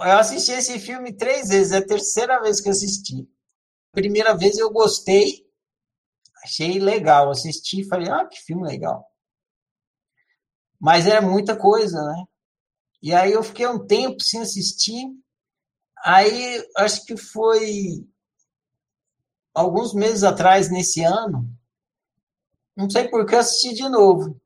Eu 0.00 0.18
assisti 0.18 0.52
esse 0.52 0.78
filme 0.78 1.12
três 1.12 1.48
vezes, 1.48 1.72
é 1.72 1.78
a 1.78 1.86
terceira 1.86 2.40
vez 2.40 2.60
que 2.60 2.68
eu 2.68 2.72
assisti. 2.72 3.28
Primeira 3.92 4.36
vez 4.36 4.56
eu 4.56 4.70
gostei, 4.70 5.44
achei 6.44 6.78
legal, 6.78 7.30
assisti 7.30 7.80
e 7.80 7.88
falei, 7.88 8.08
ah, 8.08 8.24
que 8.26 8.38
filme 8.38 8.62
legal. 8.62 9.04
Mas 10.80 11.06
é 11.08 11.20
muita 11.20 11.56
coisa, 11.56 12.00
né? 12.00 12.24
E 13.02 13.12
aí 13.12 13.32
eu 13.32 13.42
fiquei 13.42 13.66
um 13.66 13.84
tempo 13.84 14.22
sem 14.22 14.40
assistir. 14.40 15.04
Aí 16.04 16.64
acho 16.76 17.04
que 17.04 17.16
foi 17.16 18.06
alguns 19.52 19.92
meses 19.92 20.22
atrás, 20.22 20.70
nesse 20.70 21.02
ano, 21.02 21.52
não 22.76 22.88
sei 22.88 23.08
por 23.08 23.26
que 23.26 23.34
assisti 23.34 23.74
de 23.74 23.88
novo. 23.88 24.40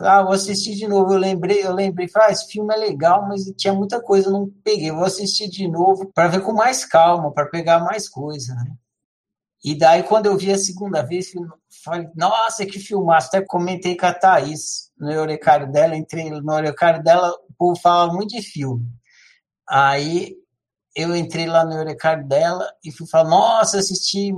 Ah, 0.00 0.22
vou 0.22 0.32
assistir 0.32 0.74
de 0.74 0.88
novo. 0.88 1.12
Eu 1.12 1.18
lembrei, 1.18 1.64
eu 1.64 1.72
lembrei, 1.72 2.08
falei, 2.08 2.28
ah, 2.28 2.32
esse 2.32 2.50
filme 2.50 2.74
é 2.74 2.76
legal, 2.78 3.26
mas 3.28 3.44
tinha 3.56 3.74
muita 3.74 4.00
coisa, 4.00 4.30
não 4.30 4.48
peguei. 4.64 4.90
Vou 4.90 5.04
assistir 5.04 5.48
de 5.48 5.68
novo 5.68 6.10
para 6.14 6.28
ver 6.28 6.42
com 6.42 6.52
mais 6.52 6.84
calma, 6.84 7.32
para 7.32 7.46
pegar 7.46 7.80
mais 7.80 8.08
coisa, 8.08 8.54
né? 8.54 8.74
E 9.64 9.76
daí, 9.76 10.02
quando 10.02 10.26
eu 10.26 10.36
vi 10.36 10.50
a 10.50 10.58
segunda 10.58 11.02
vez, 11.02 11.30
falei, 11.84 12.08
nossa, 12.16 12.66
que 12.66 12.80
filmaço. 12.80 13.28
Até 13.28 13.42
comentei 13.42 13.96
com 13.96 14.06
a 14.06 14.14
Thaís 14.14 14.90
no 14.98 15.10
Eurecário 15.10 15.70
dela, 15.70 15.96
entrei 15.96 16.30
no 16.30 16.52
Eurecário 16.52 17.02
dela, 17.02 17.30
o 17.48 17.54
povo 17.56 17.78
fala 17.80 18.12
muito 18.12 18.30
de 18.30 18.42
filme. 18.42 18.84
Aí 19.68 20.34
eu 20.96 21.14
entrei 21.14 21.46
lá 21.46 21.64
no 21.64 21.74
Eurecário 21.74 22.26
dela 22.26 22.68
e 22.84 22.90
fui 22.90 23.06
falar, 23.06 23.28
nossa, 23.30 23.78
assisti 23.78 24.32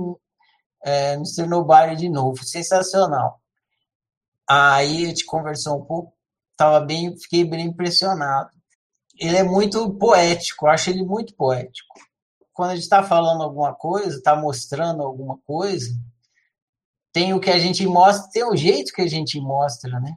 é, 0.83 1.13
Mr. 1.15 1.47
Nobody 1.47 1.95
de 1.95 2.09
novo, 2.09 2.43
sensacional. 2.43 3.41
Aí 4.47 5.05
a 5.05 5.07
gente 5.07 5.25
conversou 5.25 5.79
um 5.79 5.85
pouco, 5.85 6.13
tava 6.55 6.79
bem, 6.79 7.17
fiquei 7.17 7.43
bem 7.43 7.67
impressionado. 7.67 8.49
Ele 9.19 9.37
é 9.37 9.43
muito 9.43 9.93
poético, 9.97 10.67
acho 10.67 10.89
ele 10.89 11.03
muito 11.03 11.35
poético. 11.35 11.95
Quando 12.53 12.71
a 12.71 12.75
gente 12.75 12.83
está 12.83 13.03
falando 13.03 13.43
alguma 13.43 13.73
coisa, 13.73 14.17
está 14.17 14.35
mostrando 14.35 15.01
alguma 15.01 15.37
coisa, 15.39 15.89
tem 17.11 17.33
o 17.33 17.39
que 17.39 17.49
a 17.49 17.57
gente 17.57 17.85
mostra, 17.87 18.29
tem 18.31 18.43
o 18.43 18.55
jeito 18.55 18.93
que 18.93 19.01
a 19.01 19.07
gente 19.07 19.39
mostra, 19.39 19.99
né? 19.99 20.15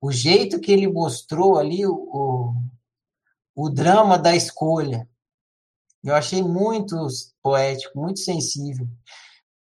O 0.00 0.12
jeito 0.12 0.60
que 0.60 0.72
ele 0.72 0.86
mostrou 0.86 1.58
ali 1.58 1.86
o, 1.86 1.94
o, 1.94 2.54
o 3.54 3.68
drama 3.68 4.18
da 4.18 4.34
escolha. 4.34 5.08
Eu 6.02 6.14
achei 6.14 6.42
muito 6.42 6.96
poético, 7.42 7.98
muito 7.98 8.20
sensível. 8.20 8.86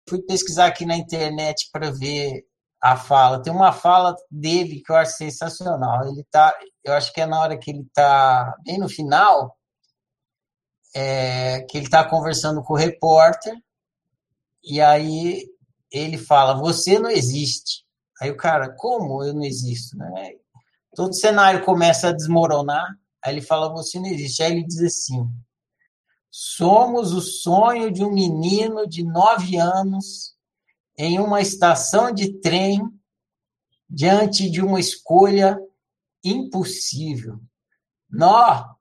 Fui 0.07 0.21
pesquisar 0.21 0.67
aqui 0.67 0.85
na 0.85 0.95
internet 0.95 1.69
para 1.71 1.89
ver 1.89 2.45
a 2.81 2.95
fala. 2.95 3.41
Tem 3.41 3.51
uma 3.51 3.71
fala 3.71 4.15
dele 4.31 4.81
que 4.81 4.91
eu 4.91 4.95
acho 4.95 5.17
sensacional. 5.17 6.07
Ele 6.07 6.23
tá, 6.31 6.53
eu 6.83 6.93
acho 6.93 7.13
que 7.13 7.21
é 7.21 7.25
na 7.25 7.39
hora 7.39 7.57
que 7.57 7.71
ele 7.71 7.81
está 7.81 8.55
bem 8.63 8.77
no 8.77 8.89
final, 8.89 9.57
é, 10.95 11.61
que 11.69 11.77
ele 11.77 11.85
está 11.85 12.03
conversando 12.03 12.63
com 12.63 12.73
o 12.73 12.77
repórter 12.77 13.53
e 14.63 14.81
aí 14.81 15.45
ele 15.91 16.17
fala: 16.17 16.53
"Você 16.55 16.99
não 16.99 17.09
existe". 17.09 17.85
Aí 18.21 18.31
o 18.31 18.37
cara: 18.37 18.73
"Como 18.75 19.23
eu 19.23 19.33
não 19.33 19.43
existo?", 19.43 19.97
né? 19.97 20.33
Todo 20.95 21.13
cenário 21.15 21.63
começa 21.65 22.09
a 22.09 22.11
desmoronar. 22.13 22.87
Aí 23.23 23.33
ele 23.35 23.41
fala: 23.41 23.69
"Você 23.69 23.99
não 23.99 24.07
existe". 24.07 24.43
Aí 24.43 24.53
ele 24.53 24.65
diz 24.65 24.81
assim: 24.81 25.29
"Somos 26.31 27.13
o 27.13 27.21
sonho 27.21 27.91
de 27.91 28.03
um 28.03 28.11
menino 28.11 28.87
de 28.87 29.03
nove 29.03 29.57
anos 29.57 30.38
em 30.99 31.17
uma 31.17 31.39
estação 31.39 32.11
de 32.11 32.33
trem 32.41 32.81
diante 33.89 34.49
de 34.51 34.61
uma 34.61 34.81
escolha 34.81 35.57
impossível. 36.21 37.39
Nó, 38.09 38.75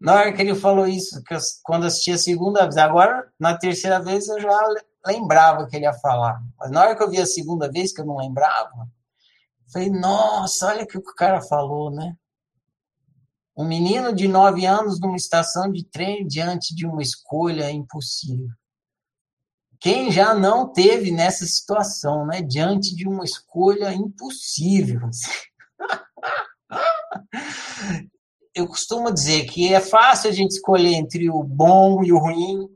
na 0.00 0.14
hora 0.14 0.32
que 0.32 0.40
ele 0.40 0.54
falou 0.54 0.86
isso, 0.86 1.20
eu, 1.28 1.38
quando 1.64 1.86
assisti 1.86 2.12
a 2.12 2.18
segunda 2.18 2.62
vez, 2.62 2.76
agora 2.76 3.28
na 3.36 3.58
terceira 3.58 4.00
vez 4.00 4.28
eu 4.28 4.40
já 4.40 4.74
lembrava 5.04 5.66
que 5.66 5.74
ele 5.74 5.86
ia 5.86 5.92
falar, 5.94 6.40
mas 6.56 6.70
na 6.70 6.82
hora 6.82 6.96
que 6.96 7.02
eu 7.02 7.10
vi 7.10 7.20
a 7.20 7.26
segunda 7.26 7.68
vez, 7.68 7.92
que 7.92 8.00
eu 8.00 8.06
não 8.06 8.18
lembrava, 8.18 8.88
falei, 9.72 9.90
nossa, 9.90 10.68
olha 10.68 10.84
o 10.84 10.86
que 10.86 10.98
o 10.98 11.02
cara 11.02 11.42
falou, 11.42 11.90
né? 11.90 12.16
Um 13.56 13.66
menino 13.66 14.14
de 14.14 14.28
nove 14.28 14.64
anos 14.66 15.00
numa 15.00 15.16
estação 15.16 15.72
de 15.72 15.84
trem 15.84 16.24
diante 16.28 16.76
de 16.76 16.86
uma 16.86 17.02
escolha 17.02 17.68
impossível. 17.72 18.54
Quem 19.86 20.10
já 20.10 20.34
não 20.34 20.72
teve 20.72 21.12
nessa 21.12 21.46
situação, 21.46 22.26
né? 22.26 22.42
Diante 22.42 22.92
de 22.92 23.06
uma 23.06 23.22
escolha 23.22 23.94
impossível. 23.94 25.02
Eu 28.52 28.66
costumo 28.66 29.14
dizer 29.14 29.44
que 29.44 29.72
é 29.72 29.78
fácil 29.78 30.28
a 30.28 30.32
gente 30.32 30.56
escolher 30.56 30.94
entre 30.94 31.30
o 31.30 31.40
bom 31.40 32.02
e 32.02 32.12
o 32.12 32.18
ruim, 32.18 32.68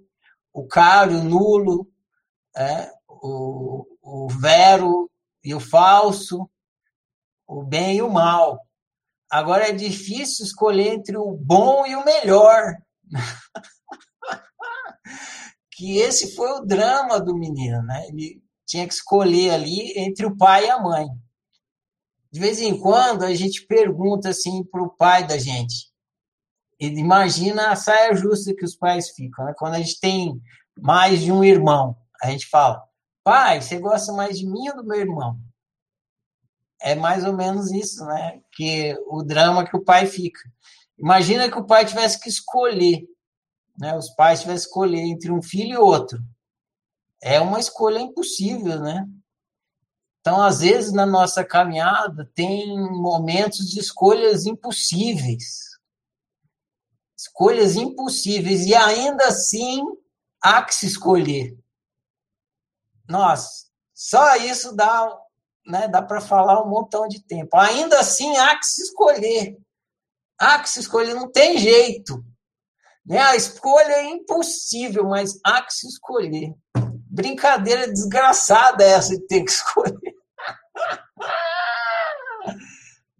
o 0.53 0.69
caro 0.69 1.10
e 1.10 1.16
o 1.16 1.25
nulo, 1.25 1.91
é? 2.56 2.88
o, 3.09 3.84
o 4.00 4.28
vero 4.28 5.10
e 5.42 5.53
o 5.53 5.59
falso, 5.59 6.48
o 7.44 7.65
bem 7.65 7.97
e 7.97 8.03
o 8.03 8.09
mal. 8.09 8.65
Agora 9.28 9.69
é 9.69 9.72
difícil 9.72 10.44
escolher 10.44 10.94
entre 10.94 11.16
o 11.16 11.32
bom 11.32 11.84
e 11.88 11.97
o 11.97 12.04
melhor. 12.04 12.77
que 15.81 15.97
esse 15.97 16.37
foi 16.37 16.51
o 16.51 16.61
drama 16.61 17.19
do 17.19 17.35
menino, 17.35 17.83
né? 17.83 18.07
Ele 18.09 18.45
tinha 18.67 18.87
que 18.87 18.93
escolher 18.93 19.53
ali 19.53 19.99
entre 19.99 20.27
o 20.27 20.37
pai 20.37 20.67
e 20.67 20.71
a 20.71 20.79
mãe. 20.79 21.09
De 22.31 22.39
vez 22.39 22.61
em 22.61 22.79
quando 22.79 23.25
a 23.25 23.35
gente 23.35 23.67
pergunta 23.67 24.29
assim 24.29 24.63
para 24.63 24.83
o 24.83 24.91
pai 24.91 25.27
da 25.27 25.39
gente. 25.39 25.91
Ele 26.79 27.01
imagina 27.01 27.71
a 27.71 27.77
saia 27.77 28.15
justa 28.15 28.55
que 28.55 28.65
os 28.65 28.77
pais 28.77 29.09
ficam, 29.13 29.47
né? 29.47 29.55
Quando 29.57 29.75
a 29.75 29.79
gente 29.79 29.99
tem 29.99 30.39
mais 30.79 31.23
de 31.23 31.33
um 31.33 31.43
irmão, 31.43 31.97
a 32.23 32.31
gente 32.31 32.47
fala: 32.47 32.85
"Pai, 33.25 33.63
você 33.63 33.79
gosta 33.79 34.13
mais 34.13 34.39
de 34.39 34.47
mim 34.47 34.69
ou 34.69 34.77
do 34.77 34.87
meu 34.87 35.01
irmão?" 35.01 35.41
É 36.83 36.95
mais 36.95 37.25
ou 37.25 37.33
menos 37.33 37.71
isso, 37.73 38.05
né? 38.05 38.39
Que 38.53 38.95
o 39.07 39.23
drama 39.23 39.67
que 39.67 39.77
o 39.77 39.83
pai 39.83 40.05
fica. 40.07 40.41
Imagina 40.99 41.51
que 41.51 41.59
o 41.59 41.67
pai 41.67 41.87
tivesse 41.87 42.21
que 42.21 42.29
escolher 42.29 43.03
né, 43.81 43.97
os 43.97 44.11
pais 44.11 44.41
tivessem 44.41 44.65
que 44.65 44.69
escolher 44.69 45.01
entre 45.01 45.33
um 45.33 45.43
filho 45.43 45.73
e 45.73 45.79
outro. 45.79 46.19
É 47.23 47.41
uma 47.41 47.59
escolha 47.59 47.99
impossível, 47.99 48.79
né? 48.79 49.07
Então, 50.21 50.43
às 50.43 50.61
vezes, 50.61 50.93
na 50.93 51.07
nossa 51.07 51.43
caminhada, 51.43 52.31
tem 52.35 52.79
momentos 52.79 53.71
de 53.71 53.81
escolhas 53.81 54.45
impossíveis. 54.45 55.71
Escolhas 57.17 57.75
impossíveis, 57.75 58.67
e 58.67 58.75
ainda 58.75 59.27
assim 59.27 59.83
há 60.43 60.63
que 60.63 60.75
se 60.75 60.87
escolher. 60.87 61.59
Nossa, 63.09 63.67
só 63.95 64.37
isso 64.37 64.77
dá, 64.77 65.19
né, 65.67 65.89
dá 65.89 66.03
para 66.03 66.21
falar 66.21 66.63
um 66.63 66.69
montão 66.69 67.09
de 67.09 67.23
tempo. 67.23 67.57
Ainda 67.57 67.99
assim 67.99 68.37
há 68.37 68.59
que 68.59 68.67
se 68.67 68.83
escolher. 68.83 69.59
Há 70.39 70.59
que 70.59 70.69
se 70.69 70.81
escolher, 70.81 71.15
não 71.15 71.31
tem 71.31 71.57
jeito. 71.59 72.23
Né? 73.05 73.19
A 73.19 73.37
escolha 73.37 73.93
é 73.93 74.11
impossível, 74.11 75.05
mas 75.05 75.38
há 75.44 75.62
que 75.62 75.72
se 75.72 75.87
escolher. 75.88 76.55
Brincadeira 77.11 77.88
desgraçada 77.88 78.84
essa 78.84 79.16
de 79.16 79.27
ter 79.27 79.44
que 79.44 79.50
escolher. 79.50 79.99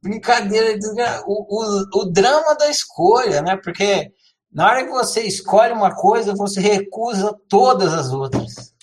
Brincadeira 0.03 0.79
desgraçada. 0.79 1.25
O, 1.27 1.47
o, 1.49 2.03
o 2.03 2.05
drama 2.07 2.55
da 2.55 2.69
escolha, 2.69 3.43
né? 3.43 3.57
Porque 3.57 4.13
na 4.53 4.67
hora 4.67 4.85
que 4.85 4.91
você 4.91 5.23
escolhe 5.23 5.73
uma 5.73 5.95
coisa, 5.95 6.35
você 6.35 6.61
recusa 6.61 7.39
todas 7.49 7.93
as 7.93 8.13
outras. 8.13 8.75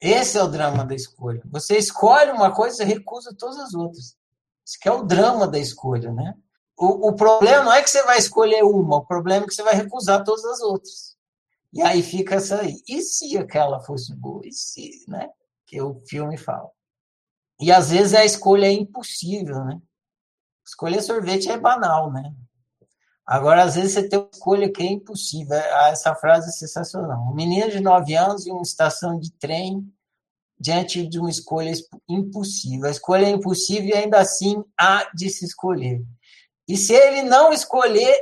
Esse 0.00 0.36
é 0.36 0.42
o 0.42 0.48
drama 0.48 0.84
da 0.84 0.94
escolha. 0.94 1.42
Você 1.50 1.78
escolhe 1.78 2.30
uma 2.30 2.54
coisa 2.54 2.82
e 2.82 2.86
recusa 2.86 3.34
todas 3.38 3.58
as 3.58 3.72
outras. 3.72 4.16
Isso 4.64 4.78
que 4.78 4.86
é 4.86 4.92
o 4.92 5.02
drama 5.02 5.48
da 5.48 5.58
escolha, 5.58 6.12
né? 6.12 6.34
O, 6.76 7.08
o 7.08 7.14
problema 7.14 7.64
não 7.64 7.72
é 7.72 7.82
que 7.82 7.90
você 7.90 8.02
vai 8.02 8.18
escolher 8.18 8.64
uma, 8.64 8.96
o 8.96 9.06
problema 9.06 9.44
é 9.44 9.48
que 9.48 9.54
você 9.54 9.62
vai 9.62 9.74
recusar 9.74 10.24
todas 10.24 10.44
as 10.44 10.60
outras. 10.60 11.16
E 11.72 11.82
aí 11.82 12.02
fica 12.02 12.36
essa 12.36 12.60
aí. 12.60 12.82
E 12.88 13.00
se 13.00 13.36
aquela 13.36 13.80
fosse 13.80 14.14
boa? 14.14 14.42
E 14.44 14.52
se, 14.52 15.04
né? 15.08 15.28
Que 15.66 15.80
o 15.80 16.00
filme 16.06 16.36
fala. 16.36 16.70
E 17.60 17.72
às 17.72 17.90
vezes 17.90 18.14
a 18.14 18.24
escolha 18.24 18.66
é 18.66 18.72
impossível, 18.72 19.64
né? 19.64 19.80
Escolher 20.66 21.02
sorvete 21.02 21.50
é 21.50 21.58
banal, 21.58 22.12
né? 22.12 22.34
Agora, 23.26 23.62
às 23.62 23.74
vezes, 23.74 23.92
você 23.92 24.06
tem 24.06 24.18
uma 24.18 24.28
escolha 24.30 24.70
que 24.70 24.82
é 24.82 24.86
impossível. 24.86 25.56
Ah, 25.56 25.88
essa 25.88 26.14
frase 26.14 26.48
é 26.48 26.52
sensacional. 26.52 27.26
Um 27.30 27.34
menino 27.34 27.70
de 27.70 27.80
9 27.80 28.14
anos 28.14 28.46
em 28.46 28.50
uma 28.50 28.62
estação 28.62 29.18
de 29.18 29.32
trem 29.32 29.82
diante 30.60 31.06
de 31.06 31.18
uma 31.18 31.30
escolha 31.30 31.72
impossível. 32.08 32.86
A 32.86 32.90
escolha 32.90 33.26
é 33.26 33.30
impossível 33.30 33.88
e 33.88 33.94
ainda 33.94 34.18
assim 34.18 34.62
há 34.78 35.10
de 35.14 35.30
se 35.30 35.44
escolher. 35.44 36.02
E 36.66 36.76
se 36.76 36.94
ele 36.94 37.22
não 37.22 37.52
escolher, 37.52 38.16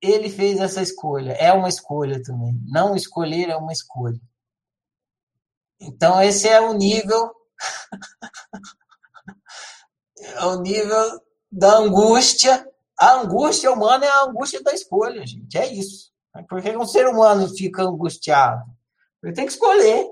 ele 0.00 0.30
fez 0.30 0.60
essa 0.60 0.80
escolha. 0.80 1.32
É 1.32 1.52
uma 1.52 1.68
escolha 1.68 2.22
também. 2.22 2.58
Não 2.66 2.96
escolher 2.96 3.50
é 3.50 3.56
uma 3.56 3.72
escolha. 3.72 4.20
Então, 5.80 6.22
esse 6.22 6.48
é 6.48 6.60
o 6.60 6.72
nível. 6.72 7.32
é 10.18 10.44
o 10.46 10.60
nível 10.60 11.20
da 11.50 11.78
angústia 11.78 12.66
A 12.98 13.20
angústia 13.20 13.70
humana 13.70 14.04
é 14.04 14.08
a 14.08 14.24
angústia 14.24 14.62
da 14.62 14.72
escolha, 14.72 15.26
gente. 15.26 15.56
É 15.56 15.72
isso. 15.72 16.10
Por 16.48 16.62
que 16.62 16.76
um 16.76 16.86
ser 16.86 17.06
humano 17.06 17.48
fica 17.54 17.82
angustiado? 17.82 18.64
Ele 19.22 19.32
tem 19.32 19.46
que 19.46 19.52
escolher. 19.52 20.06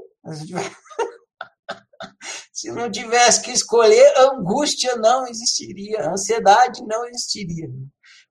Se 2.52 2.70
não 2.70 2.90
tivesse 2.90 3.42
que 3.42 3.50
escolher, 3.50 4.18
angústia 4.18 4.96
não 4.96 5.26
existiria, 5.26 6.08
ansiedade 6.08 6.82
não 6.84 7.06
existiria. 7.06 7.68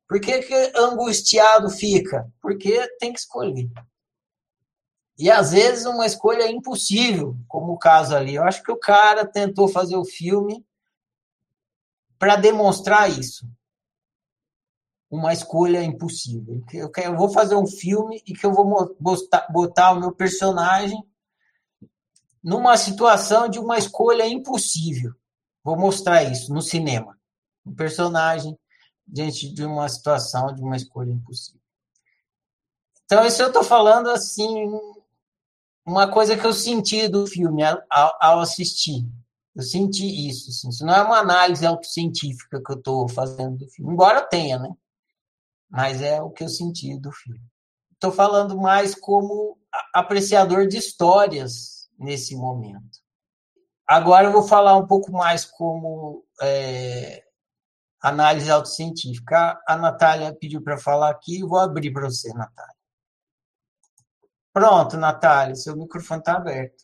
Por 0.07 0.19
que, 0.19 0.41
que 0.41 0.71
angustiado 0.75 1.69
fica? 1.69 2.31
Porque 2.41 2.87
tem 2.99 3.11
que 3.11 3.19
escolher. 3.19 3.69
E 5.17 5.29
às 5.29 5.51
vezes 5.51 5.85
uma 5.85 6.05
escolha 6.05 6.43
é 6.43 6.51
impossível, 6.51 7.35
como 7.47 7.73
o 7.73 7.77
caso 7.77 8.15
ali. 8.15 8.35
Eu 8.35 8.43
acho 8.43 8.63
que 8.63 8.71
o 8.71 8.79
cara 8.79 9.25
tentou 9.25 9.67
fazer 9.67 9.95
o 9.95 10.05
filme 10.05 10.65
para 12.17 12.35
demonstrar 12.35 13.09
isso. 13.09 13.47
Uma 15.09 15.31
escolha 15.31 15.83
impossível. 15.83 16.63
Eu, 16.73 16.91
eu 17.03 17.15
vou 17.15 17.29
fazer 17.29 17.55
um 17.55 17.67
filme 17.67 18.21
e 18.25 18.33
que 18.33 18.45
eu 18.45 18.51
vou 18.51 18.95
botar, 18.99 19.47
botar 19.51 19.91
o 19.91 19.99
meu 19.99 20.11
personagem 20.11 20.97
numa 22.43 22.75
situação 22.75 23.47
de 23.47 23.57
uma 23.57 23.77
escolha 23.77 24.27
impossível. 24.27 25.13
Vou 25.63 25.77
mostrar 25.77 26.23
isso 26.23 26.53
no 26.53 26.61
cinema. 26.61 27.17
Um 27.65 27.73
personagem 27.73 28.57
diante 29.07 29.49
de 29.53 29.63
uma 29.63 29.87
situação 29.87 30.53
de 30.53 30.61
uma 30.61 30.75
escolha 30.75 31.11
impossível. 31.11 31.61
Então, 33.05 33.25
isso 33.25 33.41
eu 33.41 33.47
estou 33.47 33.63
falando 33.63 34.09
assim, 34.09 34.69
uma 35.85 36.11
coisa 36.11 36.37
que 36.37 36.45
eu 36.45 36.53
senti 36.53 37.07
do 37.07 37.25
filme 37.27 37.63
ao, 37.63 37.81
ao 38.19 38.39
assistir. 38.41 39.05
Eu 39.55 39.63
senti 39.63 40.27
isso. 40.27 40.49
Assim. 40.49 40.69
Isso 40.69 40.85
não 40.85 40.93
é 40.93 41.01
uma 41.01 41.19
análise 41.19 41.65
autocientífica 41.65 42.61
que 42.61 42.71
eu 42.71 42.77
estou 42.77 43.07
fazendo 43.07 43.57
do 43.57 43.67
filme, 43.69 43.93
embora 43.93 44.21
tenha, 44.21 44.57
né? 44.57 44.69
Mas 45.69 46.01
é 46.01 46.21
o 46.21 46.29
que 46.29 46.43
eu 46.43 46.49
senti 46.49 46.97
do 46.97 47.11
filme. 47.11 47.41
Estou 47.93 48.11
falando 48.11 48.59
mais 48.59 48.95
como 48.95 49.57
apreciador 49.93 50.67
de 50.67 50.77
histórias 50.77 51.82
nesse 52.03 52.35
momento. 52.35 53.01
Agora 53.87 54.27
eu 54.27 54.31
vou 54.31 54.43
falar 54.43 54.75
um 54.77 54.87
pouco 54.87 55.11
mais 55.11 55.45
como 55.45 56.23
é, 56.41 57.23
análise 58.01 58.49
autocientífica. 58.49 59.59
A 59.67 59.77
Natália 59.77 60.35
pediu 60.39 60.61
para 60.61 60.77
falar 60.77 61.09
aqui, 61.09 61.39
eu 61.39 61.47
vou 61.47 61.59
abrir 61.59 61.91
para 61.91 62.09
você, 62.09 62.33
Natália. 62.33 62.75
Pronto, 64.53 64.97
Natália, 64.97 65.55
seu 65.55 65.75
microfone 65.75 66.19
está 66.19 66.33
aberto. 66.33 66.83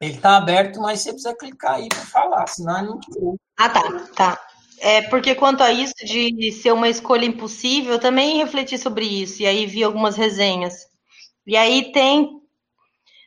Ele 0.00 0.14
está 0.14 0.36
aberto, 0.36 0.80
mas 0.80 1.00
você 1.00 1.10
precisa 1.10 1.34
clicar 1.36 1.74
aí 1.74 1.88
para 1.88 2.04
falar, 2.04 2.46
senão 2.48 2.78
ele 2.78 2.88
não 2.88 3.00
te 3.00 3.10
Ah, 3.56 3.68
tá, 3.68 3.82
tá. 4.16 4.46
É 4.80 5.02
porque 5.02 5.36
quanto 5.36 5.62
a 5.62 5.70
isso 5.70 5.94
de 6.04 6.50
ser 6.50 6.72
uma 6.72 6.88
escolha 6.88 7.24
impossível, 7.24 7.92
eu 7.92 8.00
também 8.00 8.38
refleti 8.38 8.76
sobre 8.76 9.06
isso 9.06 9.40
e 9.40 9.46
aí 9.46 9.64
vi 9.64 9.84
algumas 9.84 10.16
resenhas. 10.16 10.74
E 11.46 11.56
aí 11.56 11.92
tem 11.92 12.41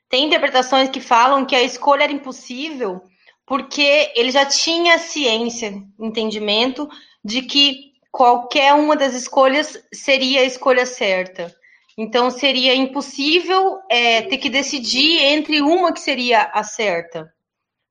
tem 0.09 0.25
interpretações 0.25 0.89
que 0.89 0.99
falam 0.99 1.45
que 1.45 1.55
a 1.55 1.63
escolha 1.63 2.03
era 2.03 2.11
impossível 2.11 3.01
porque 3.45 4.11
ele 4.15 4.31
já 4.31 4.45
tinha 4.45 4.97
ciência, 4.97 5.73
entendimento 5.99 6.89
de 7.23 7.43
que 7.43 7.93
qualquer 8.11 8.73
uma 8.73 8.95
das 8.95 9.13
escolhas 9.13 9.77
seria 9.93 10.41
a 10.41 10.45
escolha 10.45 10.85
certa. 10.85 11.53
Então 11.97 12.29
seria 12.29 12.75
impossível 12.75 13.79
é, 13.89 14.23
ter 14.23 14.37
que 14.37 14.49
decidir 14.49 15.21
entre 15.21 15.61
uma 15.61 15.93
que 15.93 15.99
seria 15.99 16.43
a 16.53 16.63
certa, 16.63 17.31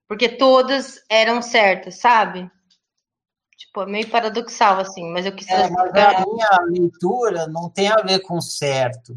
porque 0.08 0.28
todas 0.28 1.02
eram 1.08 1.40
certas, 1.40 2.00
sabe? 2.00 2.50
Tipo, 3.56 3.82
é 3.82 3.86
meio 3.86 4.08
paradoxal 4.08 4.78
assim, 4.78 5.10
mas 5.10 5.24
eu 5.24 5.34
quis. 5.34 5.48
É, 5.48 5.70
mas 5.70 5.90
a 5.94 6.26
minha 6.26 6.58
leitura 6.68 7.46
não 7.46 7.70
tem 7.70 7.88
a 7.88 7.96
ver 7.96 8.20
com 8.20 8.40
certo. 8.40 9.16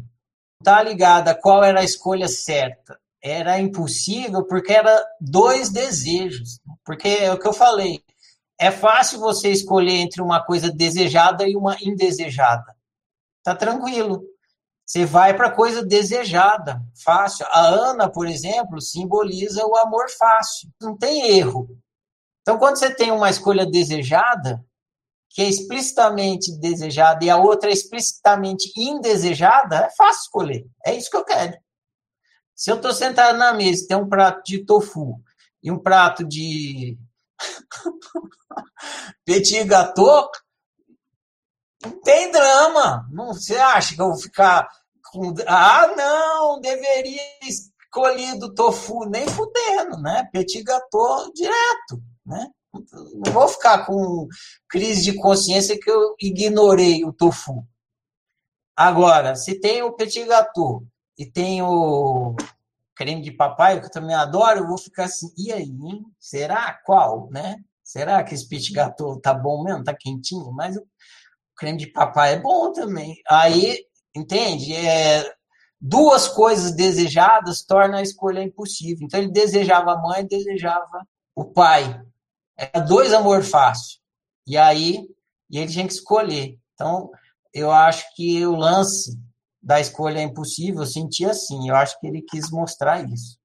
Tá 0.62 0.82
ligada 0.82 1.34
qual 1.34 1.62
era 1.62 1.80
a 1.80 1.84
escolha 1.84 2.28
certa. 2.28 2.98
Era 3.22 3.58
impossível 3.58 4.44
porque 4.46 4.72
era 4.72 5.04
dois 5.20 5.70
desejos. 5.70 6.60
Porque 6.84 7.08
é 7.08 7.32
o 7.32 7.38
que 7.38 7.46
eu 7.46 7.52
falei. 7.52 8.02
É 8.58 8.70
fácil 8.70 9.20
você 9.20 9.50
escolher 9.50 9.96
entre 9.96 10.20
uma 10.20 10.44
coisa 10.44 10.70
desejada 10.70 11.48
e 11.48 11.56
uma 11.56 11.76
indesejada. 11.80 12.74
Tá 13.42 13.54
tranquilo. 13.54 14.22
Você 14.84 15.04
vai 15.04 15.36
para 15.36 15.50
coisa 15.50 15.84
desejada, 15.84 16.82
fácil. 17.04 17.46
A 17.50 17.60
Ana, 17.66 18.10
por 18.10 18.26
exemplo, 18.26 18.80
simboliza 18.80 19.64
o 19.66 19.76
amor 19.76 20.10
fácil. 20.10 20.70
Não 20.80 20.96
tem 20.96 21.36
erro. 21.36 21.68
Então, 22.40 22.58
quando 22.58 22.76
você 22.76 22.92
tem 22.94 23.10
uma 23.10 23.28
escolha 23.28 23.66
desejada, 23.66 24.64
que 25.30 25.42
é 25.42 25.48
explicitamente 25.48 26.52
desejada 26.58 27.24
e 27.24 27.30
a 27.30 27.36
outra 27.36 27.70
é 27.70 27.72
explicitamente 27.72 28.72
indesejada, 28.76 29.76
é 29.86 29.90
fácil 29.90 30.22
escolher. 30.22 30.66
É 30.84 30.94
isso 30.94 31.10
que 31.10 31.16
eu 31.16 31.24
quero. 31.24 31.56
Se 32.54 32.70
eu 32.70 32.76
estou 32.76 32.92
sentado 32.92 33.38
na 33.38 33.52
mesa 33.52 33.86
tem 33.86 33.96
um 33.96 34.08
prato 34.08 34.42
de 34.44 34.64
tofu 34.64 35.22
e 35.62 35.70
um 35.70 35.78
prato 35.78 36.24
de 36.24 36.98
petit 39.24 39.62
gâteau, 39.64 40.30
não 41.84 42.00
tem 42.00 42.30
drama. 42.32 43.06
Não, 43.12 43.28
você 43.28 43.56
acha 43.56 43.94
que 43.94 44.02
eu 44.02 44.08
vou 44.08 44.18
ficar 44.18 44.68
com. 45.10 45.34
Ah, 45.46 45.86
não, 45.96 46.60
deveria 46.60 47.22
escolhido 47.42 48.54
tofu, 48.54 49.04
nem 49.08 49.26
fudendo, 49.28 50.00
né? 50.02 50.28
Petit 50.32 50.62
gâteau 50.62 51.32
direto, 51.32 52.02
né? 52.26 52.50
Não 52.92 53.32
vou 53.32 53.48
ficar 53.48 53.86
com 53.86 54.28
crise 54.68 55.02
de 55.02 55.14
consciência 55.14 55.78
que 55.78 55.90
eu 55.90 56.14
ignorei 56.20 57.04
o 57.04 57.12
tofu. 57.12 57.66
Agora, 58.76 59.34
se 59.34 59.58
tem 59.58 59.82
o 59.82 59.92
petit 59.92 60.24
gâteau 60.24 60.84
e 61.18 61.26
tem 61.26 61.62
o 61.62 62.36
creme 62.94 63.22
de 63.22 63.30
papai, 63.30 63.80
que 63.80 63.86
eu 63.86 63.90
também 63.90 64.14
adoro, 64.14 64.60
eu 64.60 64.66
vou 64.66 64.78
ficar 64.78 65.04
assim, 65.04 65.32
e 65.36 65.52
aí, 65.52 65.64
hein? 65.64 66.04
Será? 66.18 66.78
Qual, 66.84 67.28
né? 67.30 67.56
Será 67.82 68.22
que 68.22 68.34
esse 68.34 68.48
petit 68.48 68.72
gâteau 68.72 69.20
tá 69.20 69.32
bom 69.32 69.62
mesmo? 69.62 69.82
Tá 69.82 69.94
quentinho? 69.94 70.52
Mas 70.52 70.76
o 70.76 70.86
creme 71.56 71.78
de 71.78 71.86
papai 71.86 72.34
é 72.34 72.40
bom 72.40 72.72
também. 72.72 73.16
Aí, 73.28 73.84
entende? 74.14 74.74
É, 74.74 75.24
duas 75.80 76.28
coisas 76.28 76.72
desejadas 76.72 77.62
tornam 77.62 77.98
a 77.98 78.02
escolha 78.02 78.42
impossível. 78.42 79.06
Então, 79.06 79.20
ele 79.20 79.30
desejava 79.30 79.92
a 79.92 79.98
mãe, 80.00 80.26
desejava 80.26 81.06
o 81.34 81.44
pai. 81.44 82.00
É 82.58 82.80
dois 82.80 83.12
amor 83.12 83.44
fácil. 83.44 84.00
E 84.44 84.56
aí, 84.58 85.08
e 85.48 85.58
ele 85.58 85.70
tinha 85.70 85.86
que 85.86 85.92
escolher. 85.92 86.58
Então, 86.74 87.10
eu 87.54 87.70
acho 87.70 88.04
que 88.16 88.44
o 88.44 88.56
lance 88.56 89.16
da 89.62 89.80
escolha 89.80 90.18
é 90.18 90.22
impossível, 90.22 90.80
eu 90.80 90.86
senti 90.86 91.24
assim. 91.24 91.68
Eu 91.68 91.76
acho 91.76 91.98
que 92.00 92.06
ele 92.06 92.22
quis 92.22 92.50
mostrar 92.50 93.08
isso. 93.08 93.38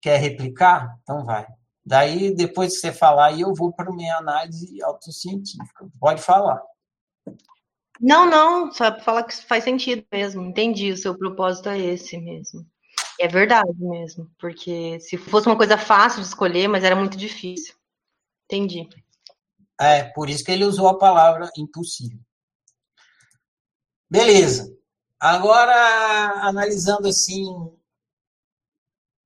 Quer 0.00 0.18
replicar? 0.18 0.96
Então 1.02 1.24
vai. 1.24 1.46
Daí, 1.84 2.34
depois 2.34 2.74
que 2.74 2.80
você 2.80 2.92
falar, 2.92 3.38
eu 3.38 3.54
vou 3.54 3.72
para 3.72 3.90
minha 3.90 4.16
análise 4.16 4.80
autocientífica. 4.82 5.88
Pode 5.98 6.22
falar. 6.22 6.62
Não, 8.00 8.26
não, 8.26 8.70
só 8.72 8.90
para 8.90 9.02
falar 9.02 9.22
que 9.24 9.34
faz 9.34 9.64
sentido 9.64 10.04
mesmo. 10.12 10.44
Entendi, 10.44 10.92
o 10.92 10.96
seu 10.96 11.16
propósito 11.16 11.68
é 11.68 11.78
esse 11.78 12.16
mesmo. 12.18 12.64
É 13.18 13.26
verdade 13.26 13.74
mesmo, 13.78 14.30
porque 14.38 15.00
se 15.00 15.16
fosse 15.16 15.48
uma 15.48 15.56
coisa 15.56 15.76
fácil 15.76 16.20
de 16.20 16.28
escolher, 16.28 16.68
mas 16.68 16.84
era 16.84 16.94
muito 16.94 17.16
difícil. 17.16 17.74
Entendi. 18.50 18.88
É, 19.78 20.04
por 20.04 20.30
isso 20.30 20.42
que 20.42 20.50
ele 20.50 20.64
usou 20.64 20.88
a 20.88 20.98
palavra 20.98 21.50
impossível. 21.56 22.18
Beleza. 24.10 24.74
Agora, 25.20 26.48
analisando 26.48 27.08
assim 27.08 27.44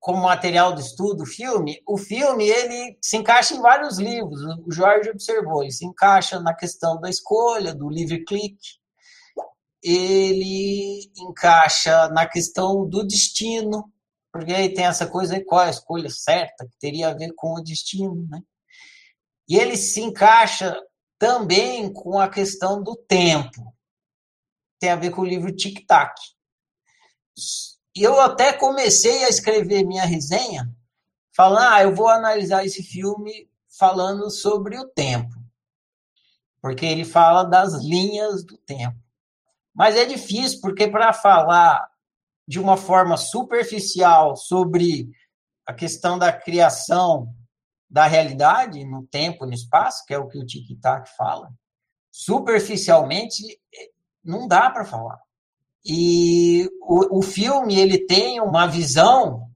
como 0.00 0.23
material 0.23 0.75
de 0.75 0.81
estudo 0.81 1.23
o 1.23 1.26
filme, 1.26 1.81
o 1.87 1.97
filme 1.97 2.49
ele 2.49 2.99
se 3.00 3.17
encaixa 3.17 3.55
em 3.55 3.61
vários 3.61 3.99
livros. 3.99 4.41
O 4.67 4.73
Jorge 4.73 5.11
observou, 5.11 5.62
ele 5.62 5.71
se 5.71 5.87
encaixa 5.87 6.41
na 6.41 6.52
questão 6.52 7.00
da 7.00 7.09
escolha, 7.09 7.73
do 7.73 7.88
livre 7.88 8.25
clique. 8.25 8.81
Ele 9.81 11.11
encaixa 11.17 12.09
na 12.09 12.26
questão 12.26 12.88
do 12.88 13.07
destino, 13.07 13.93
porque 14.33 14.52
aí 14.52 14.75
tem 14.75 14.87
essa 14.87 15.07
coisa 15.07 15.35
aí, 15.35 15.45
qual 15.45 15.62
é 15.62 15.67
a 15.67 15.71
escolha 15.71 16.11
certa, 16.11 16.67
que 16.67 16.76
teria 16.81 17.09
a 17.09 17.14
ver 17.14 17.33
com 17.37 17.55
o 17.55 17.62
destino, 17.62 18.26
né? 18.29 18.43
E 19.49 19.56
ele 19.56 19.76
se 19.76 20.00
encaixa 20.00 20.76
também 21.18 21.92
com 21.92 22.18
a 22.18 22.28
questão 22.28 22.82
do 22.82 22.96
tempo. 22.96 23.72
Tem 24.78 24.90
a 24.90 24.96
ver 24.96 25.11
com 25.11 25.20
o 25.20 25.26
livro 25.26 25.54
Tic 25.54 25.87
Tac. 25.87 26.14
Eu 27.94 28.20
até 28.20 28.52
comecei 28.52 29.25
a 29.25 29.28
escrever 29.28 29.84
minha 29.84 30.04
resenha 30.04 30.68
falando, 31.34 31.72
ah, 31.72 31.82
eu 31.82 31.94
vou 31.94 32.08
analisar 32.08 32.64
esse 32.64 32.82
filme 32.82 33.49
falando 33.78 34.30
sobre 34.30 34.78
o 34.78 34.88
tempo. 34.88 35.34
Porque 36.61 36.87
ele 36.87 37.04
fala 37.04 37.44
das 37.44 37.75
linhas 37.75 38.44
do 38.44 38.56
tempo. 38.56 38.99
Mas 39.75 39.96
é 39.96 40.04
difícil, 40.04 40.61
porque 40.61 40.88
para 40.88 41.12
falar 41.12 41.90
de 42.46 42.61
uma 42.61 42.76
forma 42.76 43.16
superficial 43.16 44.37
sobre 44.37 45.08
a 45.66 45.72
questão 45.72 46.18
da 46.18 46.32
criação 46.32 47.34
da 47.92 48.06
realidade 48.06 48.82
no 48.87 49.06
tempo, 49.06 49.44
no 49.44 49.52
espaço, 49.52 50.06
que 50.06 50.14
é 50.14 50.18
o 50.18 50.26
que 50.26 50.38
o 50.38 50.46
Tic 50.46 50.80
Tac 50.80 51.06
fala, 51.14 51.52
superficialmente, 52.11 53.61
não 54.25 54.49
dá 54.49 54.70
para 54.70 54.87
falar. 54.87 55.20
E 55.84 56.66
o, 56.80 57.18
o 57.18 57.22
filme 57.22 57.78
ele 57.78 58.06
tem 58.06 58.40
uma 58.40 58.66
visão 58.66 59.50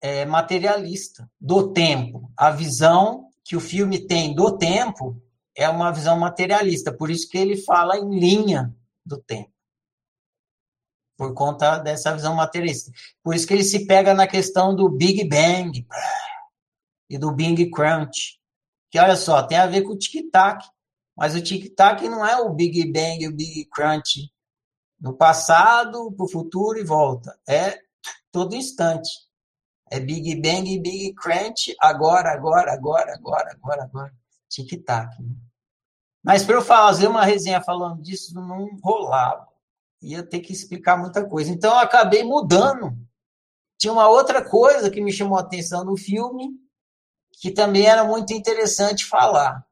é, 0.00 0.24
materialista 0.24 1.28
do 1.40 1.72
tempo. 1.72 2.30
A 2.36 2.52
visão 2.52 3.28
que 3.42 3.56
o 3.56 3.60
filme 3.60 4.06
tem 4.06 4.32
do 4.32 4.56
tempo 4.56 5.20
é 5.56 5.68
uma 5.68 5.90
visão 5.90 6.16
materialista, 6.16 6.92
por 6.92 7.10
isso 7.10 7.28
que 7.28 7.36
ele 7.36 7.56
fala 7.56 7.98
em 7.98 8.20
linha 8.20 8.72
do 9.04 9.18
tempo. 9.18 9.50
Por 11.16 11.34
conta 11.34 11.76
dessa 11.78 12.14
visão 12.14 12.36
materialista. 12.36 12.92
Por 13.20 13.34
isso 13.34 13.48
que 13.48 13.52
ele 13.52 13.64
se 13.64 13.84
pega 13.84 14.14
na 14.14 14.28
questão 14.28 14.76
do 14.76 14.88
Big 14.88 15.28
Bang 15.28 15.84
e 17.10 17.18
do 17.18 17.32
Big 17.32 17.68
Crunch. 17.70 18.38
Que 18.88 18.98
olha 18.98 19.16
só, 19.16 19.42
tem 19.42 19.58
a 19.58 19.66
ver 19.66 19.82
com 19.82 19.92
o 19.92 19.98
tic-tac. 19.98 20.64
Mas 21.16 21.34
o 21.34 21.42
tic-tac 21.42 22.08
não 22.08 22.24
é 22.24 22.36
o 22.40 22.54
Big 22.54 22.90
Bang 22.90 23.26
o 23.26 23.34
Big 23.34 23.66
Crunch 23.66 24.32
no 25.00 25.14
passado, 25.14 26.12
para 26.12 26.24
o 26.24 26.28
futuro 26.28 26.78
e 26.78 26.84
volta. 26.84 27.36
É 27.48 27.78
todo 28.30 28.54
instante. 28.54 29.10
É 29.90 29.98
Big 29.98 30.36
Bang 30.36 30.78
Big 30.78 31.14
Crunch, 31.14 31.74
agora, 31.80 32.30
agora, 32.30 32.72
agora, 32.72 33.12
agora, 33.14 33.50
agora, 33.52 33.82
agora. 33.82 34.14
Tic-tac. 34.48 35.20
Né? 35.20 35.34
Mas 36.22 36.44
para 36.44 36.54
eu 36.54 36.62
fazer 36.62 37.08
uma 37.08 37.24
resenha 37.24 37.60
falando 37.60 38.00
disso, 38.02 38.34
não 38.34 38.78
rolava. 38.82 39.48
Ia 40.02 40.22
ter 40.22 40.40
que 40.40 40.52
explicar 40.52 40.96
muita 40.96 41.26
coisa. 41.26 41.50
Então 41.50 41.72
eu 41.72 41.78
acabei 41.78 42.22
mudando. 42.22 42.96
Tinha 43.78 43.92
uma 43.92 44.08
outra 44.08 44.44
coisa 44.44 44.90
que 44.90 45.00
me 45.00 45.12
chamou 45.12 45.38
a 45.38 45.40
atenção 45.40 45.84
no 45.84 45.96
filme, 45.96 46.50
que 47.40 47.50
também 47.50 47.86
era 47.86 48.04
muito 48.04 48.34
interessante 48.34 49.06
falar. 49.06 49.66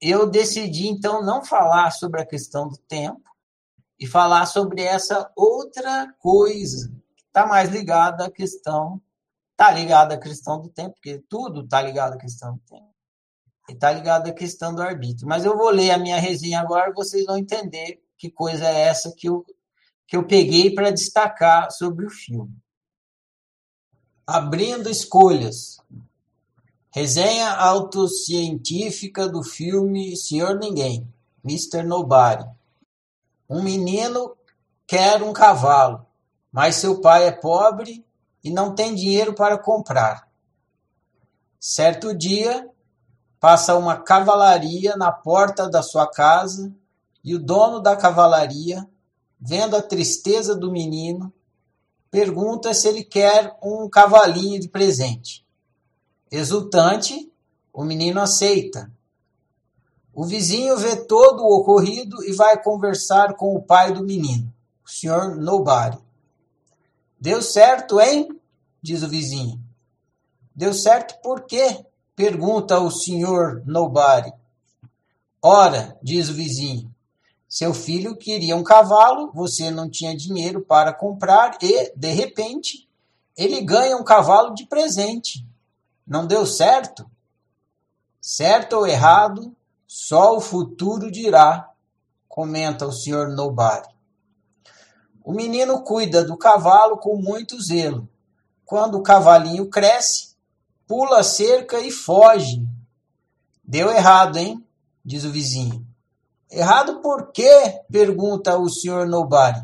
Eu 0.00 0.30
decidi, 0.30 0.86
então, 0.86 1.20
não 1.20 1.44
falar 1.44 1.90
sobre 1.90 2.22
a 2.22 2.26
questão 2.26 2.68
do 2.68 2.76
tempo 2.76 3.28
e 3.98 4.06
falar 4.06 4.46
sobre 4.46 4.82
essa 4.82 5.28
outra 5.34 6.14
coisa, 6.20 6.88
que 7.16 7.24
está 7.24 7.44
mais 7.44 7.70
ligada 7.70 8.26
à 8.26 8.30
questão, 8.30 9.02
está 9.50 9.68
ligada 9.72 10.14
à 10.14 10.18
questão 10.18 10.60
do 10.60 10.68
tempo, 10.68 10.94
porque 10.94 11.18
tudo 11.28 11.64
está 11.64 11.82
ligado 11.82 12.12
à 12.12 12.18
questão 12.18 12.54
do 12.54 12.60
tempo. 12.60 12.94
E 13.68 13.72
está 13.72 13.90
ligado 13.90 14.28
à 14.28 14.32
questão 14.32 14.72
do 14.72 14.80
arbítrio. 14.80 15.26
Mas 15.26 15.44
eu 15.44 15.56
vou 15.56 15.70
ler 15.70 15.90
a 15.90 15.98
minha 15.98 16.20
resenha 16.20 16.60
agora, 16.60 16.92
vocês 16.94 17.24
vão 17.24 17.36
entender 17.36 18.00
que 18.16 18.30
coisa 18.30 18.64
é 18.64 18.82
essa 18.82 19.12
que 19.12 19.28
eu, 19.28 19.44
que 20.06 20.16
eu 20.16 20.24
peguei 20.24 20.72
para 20.72 20.92
destacar 20.92 21.68
sobre 21.72 22.06
o 22.06 22.10
filme. 22.10 22.54
Abrindo 24.24 24.88
escolhas. 24.88 25.78
Resenha 26.96 27.50
autocientífica 27.50 29.28
do 29.28 29.42
filme 29.42 30.16
Senhor 30.16 30.58
Ninguém, 30.58 31.06
Mr. 31.44 31.82
Nobody. 31.82 32.48
Um 33.50 33.62
menino 33.62 34.34
quer 34.86 35.22
um 35.22 35.30
cavalo, 35.30 36.06
mas 36.50 36.76
seu 36.76 36.98
pai 37.02 37.26
é 37.26 37.30
pobre 37.30 38.02
e 38.42 38.48
não 38.50 38.74
tem 38.74 38.94
dinheiro 38.94 39.34
para 39.34 39.58
comprar. 39.58 40.26
Certo 41.60 42.16
dia, 42.16 42.66
passa 43.38 43.76
uma 43.76 43.98
cavalaria 43.98 44.96
na 44.96 45.12
porta 45.12 45.68
da 45.68 45.82
sua 45.82 46.10
casa 46.10 46.74
e 47.22 47.34
o 47.34 47.38
dono 47.38 47.78
da 47.78 47.94
cavalaria, 47.94 48.88
vendo 49.38 49.76
a 49.76 49.82
tristeza 49.82 50.56
do 50.56 50.72
menino, 50.72 51.30
pergunta 52.10 52.72
se 52.72 52.88
ele 52.88 53.04
quer 53.04 53.54
um 53.62 53.86
cavalinho 53.86 54.58
de 54.58 54.70
presente. 54.70 55.45
Exultante, 56.30 57.30
o 57.72 57.84
menino 57.84 58.20
aceita. 58.20 58.90
O 60.12 60.24
vizinho 60.24 60.76
vê 60.78 60.96
todo 60.96 61.42
o 61.42 61.60
ocorrido 61.60 62.24
e 62.24 62.32
vai 62.32 62.60
conversar 62.62 63.34
com 63.34 63.54
o 63.54 63.62
pai 63.62 63.92
do 63.92 64.02
menino, 64.02 64.52
o 64.84 64.90
senhor 64.90 65.36
Nobody. 65.36 65.98
Deu 67.20 67.40
certo, 67.42 68.00
hein? 68.00 68.28
diz 68.82 69.02
o 69.02 69.08
vizinho. 69.08 69.60
Deu 70.54 70.72
certo 70.72 71.20
por 71.22 71.42
quê? 71.42 71.84
pergunta 72.14 72.80
o 72.80 72.90
senhor 72.90 73.62
Nobody. 73.66 74.32
Ora, 75.42 75.96
diz 76.02 76.28
o 76.30 76.34
vizinho, 76.34 76.92
seu 77.48 77.72
filho 77.72 78.16
queria 78.16 78.56
um 78.56 78.64
cavalo, 78.64 79.30
você 79.32 79.70
não 79.70 79.88
tinha 79.88 80.16
dinheiro 80.16 80.60
para 80.60 80.92
comprar 80.92 81.56
e, 81.62 81.92
de 81.94 82.12
repente, 82.12 82.88
ele 83.36 83.60
ganha 83.60 83.96
um 83.96 84.02
cavalo 84.02 84.54
de 84.54 84.66
presente. 84.66 85.45
Não 86.06 86.24
deu 86.24 86.46
certo? 86.46 87.10
Certo 88.20 88.74
ou 88.74 88.86
errado, 88.86 89.54
só 89.88 90.36
o 90.36 90.40
futuro 90.40 91.10
dirá, 91.10 91.68
comenta 92.28 92.86
o 92.86 92.92
Sr. 92.92 93.28
Nobari. 93.34 93.88
O 95.24 95.32
menino 95.32 95.82
cuida 95.82 96.24
do 96.24 96.36
cavalo 96.36 96.98
com 96.98 97.16
muito 97.16 97.60
zelo. 97.60 98.08
Quando 98.64 98.98
o 98.98 99.02
cavalinho 99.02 99.68
cresce, 99.68 100.36
pula 100.86 101.18
a 101.18 101.24
cerca 101.24 101.80
e 101.80 101.90
foge. 101.90 102.64
Deu 103.64 103.90
errado, 103.90 104.36
hein? 104.36 104.64
diz 105.04 105.24
o 105.24 105.32
vizinho. 105.32 105.84
Errado 106.48 107.00
por 107.00 107.32
quê? 107.32 107.80
pergunta 107.90 108.56
o 108.56 108.68
Sr. 108.68 109.08
Nobari. 109.08 109.60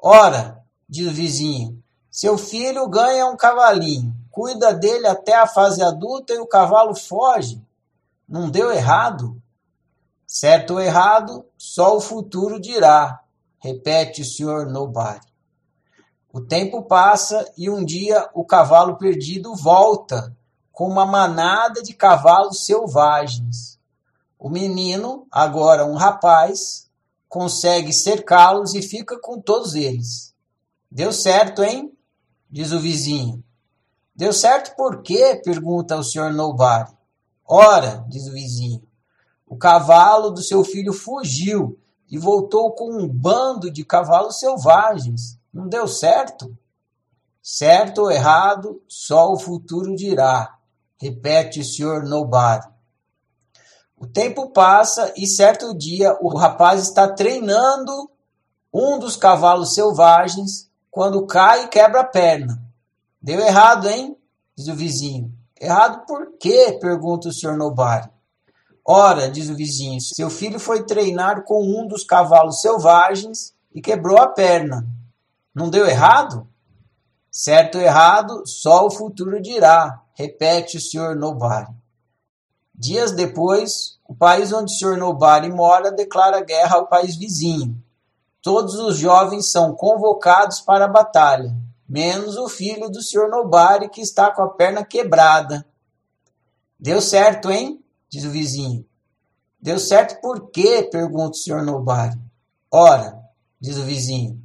Ora, 0.00 0.64
diz 0.88 1.06
o 1.06 1.12
vizinho, 1.12 1.80
seu 2.10 2.36
filho 2.36 2.88
ganha 2.88 3.26
um 3.26 3.36
cavalinho 3.36 4.23
cuida 4.34 4.74
dele 4.74 5.06
até 5.06 5.36
a 5.36 5.46
fase 5.46 5.80
adulta 5.80 6.34
e 6.34 6.40
o 6.40 6.46
cavalo 6.46 6.92
foge. 6.92 7.62
Não 8.28 8.50
deu 8.50 8.72
errado? 8.72 9.40
Certo 10.26 10.74
ou 10.74 10.80
errado, 10.80 11.46
só 11.56 11.96
o 11.96 12.00
futuro 12.00 12.58
dirá, 12.58 13.20
repete 13.60 14.22
o 14.22 14.24
senhor 14.24 14.66
Nobody. 14.66 15.24
O 16.32 16.40
tempo 16.40 16.82
passa 16.82 17.48
e 17.56 17.70
um 17.70 17.84
dia 17.84 18.28
o 18.34 18.44
cavalo 18.44 18.96
perdido 18.96 19.54
volta 19.54 20.36
com 20.72 20.88
uma 20.88 21.06
manada 21.06 21.80
de 21.80 21.94
cavalos 21.94 22.66
selvagens. 22.66 23.78
O 24.36 24.50
menino, 24.50 25.28
agora 25.30 25.86
um 25.86 25.94
rapaz, 25.94 26.90
consegue 27.28 27.92
cercá-los 27.92 28.74
e 28.74 28.82
fica 28.82 29.16
com 29.20 29.40
todos 29.40 29.76
eles. 29.76 30.34
Deu 30.90 31.12
certo, 31.12 31.62
hein? 31.62 31.96
Diz 32.50 32.72
o 32.72 32.80
vizinho. 32.80 33.44
Deu 34.16 34.32
certo 34.32 34.76
por 34.76 35.02
quê? 35.02 35.40
pergunta 35.44 35.96
o 35.96 36.04
senhor 36.04 36.32
Nobody. 36.32 36.92
Ora, 37.44 38.04
diz 38.08 38.28
o 38.28 38.32
vizinho, 38.32 38.86
o 39.46 39.56
cavalo 39.56 40.30
do 40.30 40.42
seu 40.42 40.62
filho 40.62 40.92
fugiu 40.92 41.78
e 42.08 42.16
voltou 42.16 42.72
com 42.72 42.92
um 42.92 43.08
bando 43.08 43.70
de 43.70 43.84
cavalos 43.84 44.38
selvagens. 44.38 45.38
Não 45.52 45.68
deu 45.68 45.88
certo? 45.88 46.56
Certo 47.42 48.02
ou 48.02 48.10
errado, 48.10 48.80
só 48.88 49.32
o 49.32 49.38
futuro 49.38 49.94
dirá, 49.94 50.58
repete 50.96 51.60
o 51.60 51.64
senhor 51.64 52.04
Nobody. 52.04 52.66
O 53.96 54.06
tempo 54.06 54.50
passa 54.50 55.12
e 55.16 55.26
certo 55.26 55.76
dia 55.76 56.16
o 56.20 56.36
rapaz 56.36 56.82
está 56.82 57.08
treinando 57.08 58.10
um 58.72 58.98
dos 58.98 59.16
cavalos 59.16 59.74
selvagens 59.74 60.70
quando 60.90 61.26
cai 61.26 61.64
e 61.64 61.68
quebra 61.68 62.00
a 62.00 62.04
perna. 62.04 62.63
Deu 63.24 63.40
errado, 63.40 63.88
hein? 63.88 64.18
Diz 64.54 64.68
o 64.68 64.74
vizinho. 64.74 65.32
Errado 65.58 66.04
por 66.06 66.36
quê? 66.38 66.78
Pergunta 66.78 67.30
o 67.30 67.32
senhor 67.32 67.56
Nobari. 67.56 68.10
Ora, 68.86 69.30
diz 69.30 69.48
o 69.48 69.54
vizinho, 69.54 69.98
seu 69.98 70.28
filho 70.28 70.60
foi 70.60 70.84
treinar 70.84 71.42
com 71.44 71.62
um 71.62 71.88
dos 71.88 72.04
cavalos 72.04 72.60
selvagens 72.60 73.54
e 73.74 73.80
quebrou 73.80 74.18
a 74.18 74.26
perna. 74.26 74.86
Não 75.54 75.70
deu 75.70 75.86
errado? 75.86 76.46
Certo 77.30 77.78
ou 77.78 77.80
errado, 77.84 78.42
só 78.46 78.84
o 78.84 78.90
futuro 78.90 79.40
dirá, 79.40 80.02
repete 80.12 80.76
o 80.76 80.80
senhor 80.82 81.16
Nobari. 81.16 81.72
Dias 82.74 83.10
depois, 83.10 83.98
o 84.06 84.14
país 84.14 84.52
onde 84.52 84.70
o 84.70 84.76
senhor 84.76 84.98
Nobari 84.98 85.50
mora 85.50 85.90
declara 85.90 86.44
guerra 86.44 86.76
ao 86.76 86.88
país 86.88 87.16
vizinho. 87.16 87.82
Todos 88.42 88.74
os 88.74 88.98
jovens 88.98 89.50
são 89.50 89.74
convocados 89.74 90.60
para 90.60 90.84
a 90.84 90.88
batalha 90.88 91.63
menos 91.88 92.36
o 92.36 92.48
filho 92.48 92.88
do 92.88 93.02
senhor 93.02 93.28
Nobari 93.28 93.88
que 93.88 94.00
está 94.00 94.30
com 94.30 94.42
a 94.42 94.50
perna 94.50 94.84
quebrada. 94.84 95.66
Deu 96.78 97.00
certo, 97.00 97.50
hein? 97.50 97.82
diz 98.08 98.24
o 98.24 98.30
vizinho. 98.30 98.84
Deu 99.60 99.78
certo 99.78 100.20
por 100.20 100.50
quê? 100.50 100.88
pergunta 100.90 101.30
o 101.30 101.40
senhor 101.40 101.62
Nobari. 101.62 102.18
Ora, 102.70 103.18
diz 103.60 103.76
o 103.76 103.82
vizinho, 103.82 104.44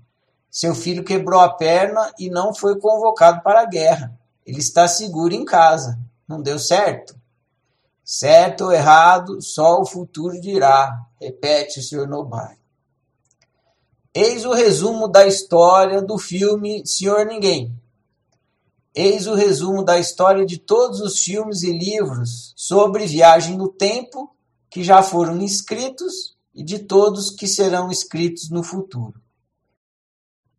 seu 0.50 0.74
filho 0.74 1.04
quebrou 1.04 1.40
a 1.40 1.50
perna 1.50 2.12
e 2.18 2.30
não 2.30 2.54
foi 2.54 2.80
convocado 2.80 3.42
para 3.44 3.62
a 3.62 3.66
guerra. 3.66 4.18
Ele 4.46 4.60
está 4.60 4.88
seguro 4.88 5.34
em 5.34 5.46
casa. 5.46 6.00
Não 6.28 6.42
deu 6.42 6.58
certo? 6.58 7.16
Certo 8.04 8.66
ou 8.66 8.72
errado, 8.72 9.42
só 9.42 9.80
o 9.80 9.86
futuro 9.86 10.42
dirá, 10.42 11.06
repete 11.22 11.80
o 11.80 11.84
senhor 11.84 12.08
Nobari. 12.08 12.58
Eis 14.22 14.44
o 14.44 14.52
resumo 14.52 15.08
da 15.08 15.26
história 15.26 16.02
do 16.02 16.18
filme 16.18 16.86
Senhor 16.86 17.26
Ninguém. 17.26 17.74
Eis 18.94 19.28
o 19.28 19.34
resumo 19.34 19.82
da 19.82 19.98
história 19.98 20.46
de 20.46 20.58
todos 20.58 21.00
os 21.00 21.20
filmes 21.20 21.64
e 21.64 21.72
livros 21.72 22.52
sobre 22.54 23.06
viagem 23.06 23.58
no 23.58 23.70
tempo 23.70 24.36
que 24.70 24.84
já 24.84 25.02
foram 25.02 25.42
escritos 25.42 26.36
e 26.54 26.62
de 26.62 26.80
todos 26.80 27.32
que 27.32 27.48
serão 27.48 27.90
escritos 27.90 28.50
no 28.50 28.62
futuro. 28.62 29.22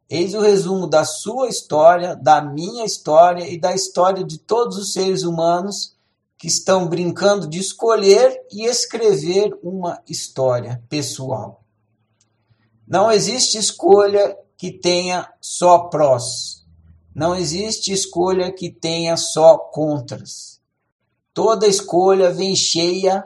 Eis 0.09 0.33
o 0.33 0.41
resumo 0.41 0.87
da 0.87 1.05
sua 1.05 1.47
história, 1.47 2.17
da 2.17 2.41
minha 2.41 2.87
história 2.87 3.47
e 3.47 3.61
da 3.61 3.75
história 3.75 4.25
de 4.25 4.39
todos 4.39 4.79
os 4.79 4.95
seres 4.95 5.23
humanos 5.23 5.95
que 6.39 6.47
estão 6.47 6.89
brincando 6.89 7.47
de 7.47 7.59
escolher 7.59 8.41
e 8.51 8.65
escrever 8.65 9.55
uma 9.63 10.03
história 10.09 10.83
pessoal. 10.89 11.60
Não 12.91 13.09
existe 13.13 13.57
escolha 13.57 14.37
que 14.59 14.73
tenha 14.73 15.33
só 15.41 15.79
prós. 15.79 16.67
Não 17.15 17.37
existe 17.37 17.93
escolha 17.93 18.51
que 18.51 18.69
tenha 18.69 19.17
só 19.17 19.57
contras. 19.57 20.61
Toda 21.33 21.69
escolha 21.69 22.33
vem 22.33 22.57
cheia, 22.57 23.25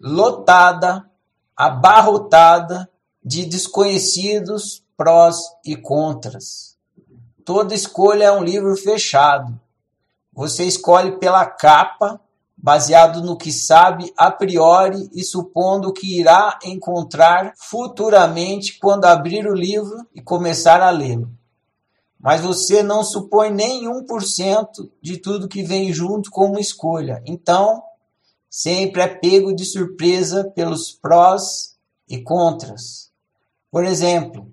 lotada, 0.00 1.08
abarrotada 1.56 2.90
de 3.24 3.46
desconhecidos 3.46 4.82
prós 4.96 5.36
e 5.64 5.76
contras. 5.76 6.76
Toda 7.44 7.72
escolha 7.72 8.24
é 8.24 8.32
um 8.32 8.42
livro 8.42 8.74
fechado. 8.74 9.60
Você 10.32 10.64
escolhe 10.64 11.18
pela 11.18 11.46
capa, 11.46 12.20
baseado 12.64 13.20
no 13.20 13.36
que 13.36 13.52
sabe 13.52 14.10
a 14.16 14.30
priori 14.30 15.10
e 15.12 15.22
supondo 15.22 15.92
que 15.92 16.18
irá 16.18 16.58
encontrar 16.64 17.52
futuramente 17.58 18.78
quando 18.78 19.04
abrir 19.04 19.46
o 19.46 19.54
livro 19.54 20.06
e 20.14 20.22
começar 20.22 20.80
a 20.80 20.88
lê-lo. 20.88 21.30
Mas 22.18 22.40
você 22.40 22.82
não 22.82 23.04
supõe 23.04 23.50
nem 23.50 23.84
1% 23.84 24.66
de 25.02 25.18
tudo 25.18 25.46
que 25.46 25.62
vem 25.62 25.92
junto 25.92 26.30
com 26.30 26.46
uma 26.46 26.58
escolha. 26.58 27.22
Então, 27.26 27.82
sempre 28.48 29.02
é 29.02 29.08
pego 29.08 29.54
de 29.54 29.66
surpresa 29.66 30.50
pelos 30.56 30.90
prós 30.90 31.76
e 32.08 32.22
contras. 32.22 33.10
Por 33.70 33.84
exemplo, 33.84 34.50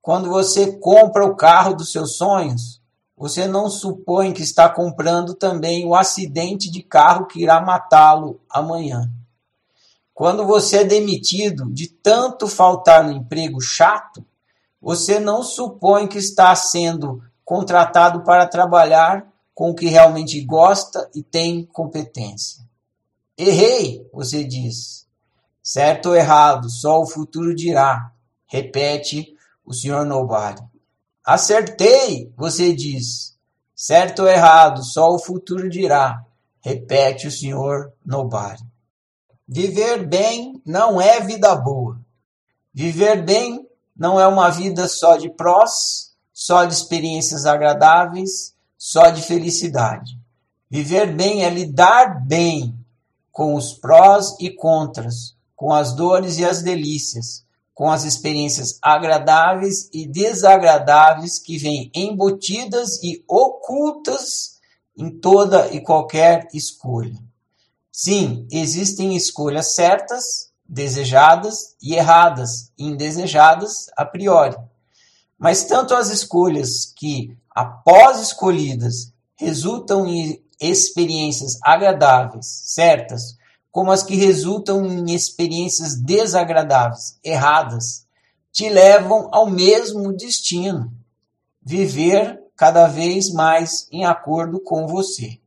quando 0.00 0.28
você 0.28 0.78
compra 0.78 1.26
o 1.26 1.34
carro 1.34 1.74
dos 1.74 1.90
seus 1.90 2.16
sonhos, 2.16 2.77
você 3.18 3.48
não 3.48 3.68
supõe 3.68 4.32
que 4.32 4.42
está 4.42 4.68
comprando 4.68 5.34
também 5.34 5.84
o 5.84 5.94
acidente 5.94 6.70
de 6.70 6.82
carro 6.82 7.26
que 7.26 7.42
irá 7.42 7.60
matá-lo 7.60 8.40
amanhã. 8.48 9.10
Quando 10.14 10.46
você 10.46 10.78
é 10.78 10.84
demitido 10.84 11.68
de 11.72 11.88
tanto 11.88 12.46
faltar 12.46 13.02
no 13.02 13.12
emprego 13.12 13.60
chato, 13.60 14.24
você 14.80 15.18
não 15.18 15.42
supõe 15.42 16.06
que 16.06 16.18
está 16.18 16.54
sendo 16.54 17.20
contratado 17.44 18.22
para 18.22 18.46
trabalhar 18.46 19.26
com 19.52 19.70
o 19.70 19.74
que 19.74 19.86
realmente 19.86 20.40
gosta 20.42 21.10
e 21.12 21.20
tem 21.20 21.66
competência. 21.66 22.62
Errei, 23.36 24.08
você 24.12 24.44
diz. 24.44 25.06
Certo 25.60 26.10
ou 26.10 26.14
errado, 26.14 26.70
só 26.70 27.00
o 27.00 27.06
futuro 27.06 27.52
dirá. 27.52 28.12
Repete 28.46 29.34
o 29.64 29.74
Sr. 29.74 30.04
Nobody. 30.04 30.62
Acertei, 31.28 32.32
você 32.34 32.72
diz. 32.72 33.36
Certo 33.76 34.22
ou 34.22 34.28
errado, 34.28 34.82
só 34.82 35.10
o 35.10 35.18
futuro 35.18 35.68
dirá. 35.68 36.24
Repete 36.58 37.26
o 37.26 37.30
Sr. 37.30 37.92
Nobody. 38.02 38.64
Viver 39.46 40.06
bem 40.06 40.58
não 40.64 40.98
é 40.98 41.20
vida 41.20 41.54
boa. 41.54 42.00
Viver 42.72 43.22
bem 43.26 43.68
não 43.94 44.18
é 44.18 44.26
uma 44.26 44.48
vida 44.48 44.88
só 44.88 45.18
de 45.18 45.28
prós, 45.28 46.14
só 46.32 46.64
de 46.64 46.72
experiências 46.72 47.44
agradáveis, 47.44 48.54
só 48.78 49.10
de 49.10 49.20
felicidade. 49.20 50.18
Viver 50.70 51.14
bem 51.14 51.44
é 51.44 51.50
lidar 51.50 52.24
bem 52.26 52.74
com 53.30 53.54
os 53.54 53.74
prós 53.74 54.34
e 54.40 54.48
contras, 54.48 55.36
com 55.54 55.74
as 55.74 55.92
dores 55.92 56.38
e 56.38 56.44
as 56.46 56.62
delícias, 56.62 57.44
com 57.78 57.92
as 57.92 58.02
experiências 58.02 58.76
agradáveis 58.82 59.88
e 59.92 60.04
desagradáveis 60.04 61.38
que 61.38 61.56
vêm 61.56 61.92
embutidas 61.94 63.00
e 63.04 63.22
ocultas 63.28 64.58
em 64.98 65.08
toda 65.08 65.72
e 65.72 65.80
qualquer 65.80 66.48
escolha. 66.52 67.14
Sim, 67.92 68.48
existem 68.50 69.14
escolhas 69.14 69.76
certas, 69.76 70.50
desejadas 70.68 71.76
e 71.80 71.94
erradas, 71.94 72.72
indesejadas 72.76 73.86
a 73.96 74.04
priori. 74.04 74.56
Mas 75.38 75.62
tanto 75.62 75.94
as 75.94 76.10
escolhas 76.10 76.92
que, 76.96 77.38
após 77.48 78.18
escolhidas, 78.18 79.12
resultam 79.36 80.04
em 80.04 80.42
experiências 80.60 81.56
agradáveis, 81.62 82.44
certas, 82.64 83.36
como 83.70 83.92
as 83.92 84.02
que 84.02 84.16
resultam 84.16 84.84
em 84.86 85.14
experiências 85.14 86.00
desagradáveis, 86.00 87.18
erradas, 87.22 88.06
te 88.50 88.68
levam 88.68 89.28
ao 89.32 89.48
mesmo 89.48 90.12
destino: 90.12 90.92
viver 91.62 92.40
cada 92.56 92.88
vez 92.88 93.30
mais 93.30 93.86
em 93.92 94.04
acordo 94.04 94.60
com 94.60 94.86
você. 94.86 95.40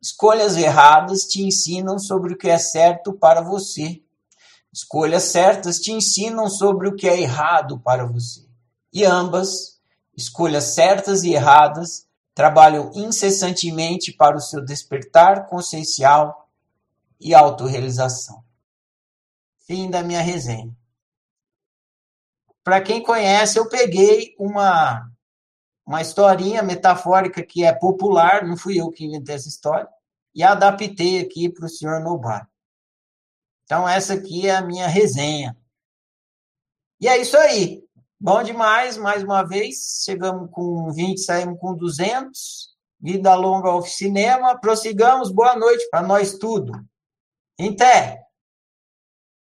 Escolhas 0.00 0.56
erradas 0.56 1.22
te 1.22 1.42
ensinam 1.42 1.98
sobre 1.98 2.34
o 2.34 2.36
que 2.36 2.50
é 2.50 2.58
certo 2.58 3.14
para 3.14 3.40
você. 3.40 4.02
Escolhas 4.70 5.22
certas 5.22 5.78
te 5.78 5.92
ensinam 5.92 6.50
sobre 6.50 6.88
o 6.88 6.94
que 6.94 7.08
é 7.08 7.18
errado 7.18 7.80
para 7.80 8.04
você. 8.04 8.44
E 8.92 9.04
ambas, 9.04 9.80
escolhas 10.14 10.74
certas 10.74 11.22
e 11.22 11.32
erradas, 11.32 12.06
trabalham 12.34 12.90
incessantemente 12.94 14.12
para 14.12 14.36
o 14.36 14.40
seu 14.40 14.62
despertar 14.62 15.46
consciencial 15.46 16.43
e 17.20 17.34
autorrealização. 17.34 18.44
Fim 19.66 19.90
da 19.90 20.02
minha 20.02 20.20
resenha. 20.20 20.74
Para 22.62 22.80
quem 22.80 23.02
conhece, 23.02 23.58
eu 23.58 23.68
peguei 23.68 24.34
uma 24.38 25.10
uma 25.86 26.00
historinha 26.00 26.62
metafórica 26.62 27.44
que 27.44 27.62
é 27.62 27.72
popular, 27.72 28.46
não 28.46 28.56
fui 28.56 28.80
eu 28.80 28.90
que 28.90 29.04
inventei 29.04 29.34
essa 29.34 29.48
história, 29.48 29.88
e 30.34 30.42
adaptei 30.42 31.20
aqui 31.20 31.48
para 31.48 31.66
o 31.66 31.68
senhor 31.68 32.00
Nobar. 32.00 32.48
Então, 33.64 33.88
essa 33.88 34.14
aqui 34.14 34.48
é 34.48 34.56
a 34.56 34.62
minha 34.62 34.86
resenha. 34.86 35.56
E 37.00 37.08
é 37.08 37.18
isso 37.18 37.36
aí. 37.36 37.82
Bom 38.18 38.42
demais, 38.42 38.96
mais 38.96 39.22
uma 39.22 39.42
vez. 39.42 40.02
Chegamos 40.04 40.50
com 40.50 40.90
20, 40.90 41.18
saímos 41.18 41.58
com 41.58 41.74
200. 41.74 42.74
Vida 43.00 43.34
longa 43.34 43.68
ao 43.68 43.82
cinema. 43.82 44.58
Prossigamos. 44.58 45.30
Boa 45.30 45.56
noite 45.56 45.88
para 45.90 46.02
nós 46.02 46.36
tudo. 46.38 46.72
Em. 47.58 48.23